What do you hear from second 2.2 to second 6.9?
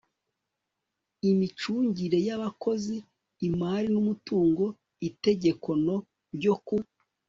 Y ABAKOZI IMARI N UMUTUNGO Itegeko no ryo ku